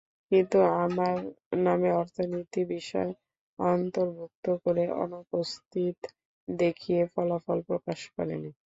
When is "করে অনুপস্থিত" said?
4.63-5.97